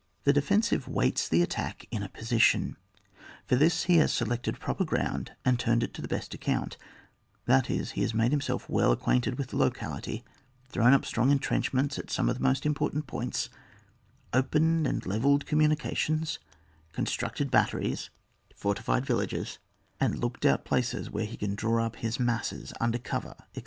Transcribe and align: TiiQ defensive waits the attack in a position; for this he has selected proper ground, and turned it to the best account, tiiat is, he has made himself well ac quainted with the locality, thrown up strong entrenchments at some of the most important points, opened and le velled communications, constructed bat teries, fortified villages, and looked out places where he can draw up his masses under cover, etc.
TiiQ 0.25 0.33
defensive 0.33 0.87
waits 0.87 1.29
the 1.29 1.43
attack 1.43 1.85
in 1.91 2.01
a 2.01 2.09
position; 2.09 2.75
for 3.45 3.55
this 3.55 3.83
he 3.83 3.97
has 3.97 4.11
selected 4.11 4.59
proper 4.59 4.83
ground, 4.83 5.33
and 5.45 5.59
turned 5.59 5.83
it 5.83 5.93
to 5.93 6.01
the 6.01 6.07
best 6.07 6.33
account, 6.33 6.75
tiiat 7.47 7.69
is, 7.69 7.91
he 7.91 8.01
has 8.01 8.11
made 8.11 8.31
himself 8.31 8.67
well 8.67 8.91
ac 8.93 8.99
quainted 9.03 9.37
with 9.37 9.49
the 9.49 9.57
locality, 9.57 10.23
thrown 10.67 10.91
up 10.93 11.05
strong 11.05 11.29
entrenchments 11.29 11.99
at 11.99 12.09
some 12.09 12.29
of 12.29 12.35
the 12.35 12.41
most 12.43 12.65
important 12.65 13.05
points, 13.05 13.51
opened 14.33 14.87
and 14.87 15.05
le 15.05 15.19
velled 15.19 15.45
communications, 15.45 16.39
constructed 16.93 17.51
bat 17.51 17.69
teries, 17.69 18.09
fortified 18.55 19.05
villages, 19.05 19.59
and 19.99 20.17
looked 20.17 20.47
out 20.47 20.65
places 20.65 21.11
where 21.11 21.25
he 21.27 21.37
can 21.37 21.53
draw 21.53 21.85
up 21.85 21.97
his 21.97 22.19
masses 22.19 22.73
under 22.81 22.97
cover, 22.97 23.35
etc. 23.53 23.59